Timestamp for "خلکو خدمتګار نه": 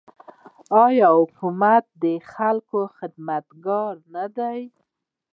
2.33-4.25